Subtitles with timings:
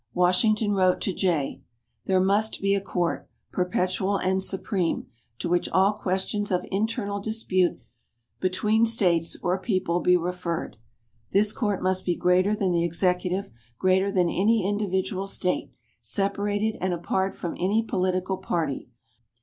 [0.15, 1.61] Washington wrote to Jay:
[2.07, 5.05] "There must be a Court, perpetual and Supreme,
[5.37, 7.79] to which all questions of internal dispute
[8.39, 10.77] between States or people be referred.
[11.29, 15.69] This Court must be greater than the Executive, greater than any individual State,
[16.01, 18.89] separated and apart from any political party.